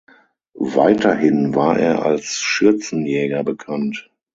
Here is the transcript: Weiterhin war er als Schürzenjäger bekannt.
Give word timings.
Weiterhin 0.57 1.53
war 1.53 1.77
er 1.77 2.03
als 2.03 2.33
Schürzenjäger 2.39 3.43
bekannt. 3.43 4.09